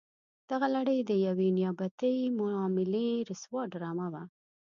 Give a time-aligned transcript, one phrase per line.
[0.49, 4.23] دغه لړۍ د یوې نیابتي معاملې رسوا ډرامه وه.